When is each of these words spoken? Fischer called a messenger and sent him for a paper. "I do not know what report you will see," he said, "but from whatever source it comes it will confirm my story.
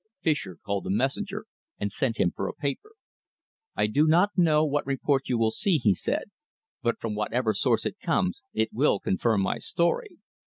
Fischer 0.23 0.57
called 0.65 0.87
a 0.87 0.89
messenger 0.89 1.45
and 1.79 1.91
sent 1.91 2.17
him 2.19 2.31
for 2.35 2.47
a 2.47 2.55
paper. 2.55 2.93
"I 3.75 3.85
do 3.85 4.07
not 4.07 4.31
know 4.35 4.65
what 4.65 4.87
report 4.87 5.29
you 5.29 5.37
will 5.37 5.51
see," 5.51 5.77
he 5.77 5.93
said, 5.93 6.31
"but 6.81 6.99
from 6.99 7.13
whatever 7.13 7.53
source 7.53 7.85
it 7.85 7.99
comes 7.99 8.41
it 8.51 8.69
will 8.73 8.97
confirm 8.99 9.41
my 9.43 9.59
story. 9.59 10.17